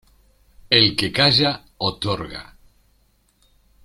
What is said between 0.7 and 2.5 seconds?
El que calla, otorga.